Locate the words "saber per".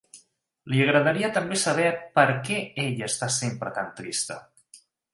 1.65-2.25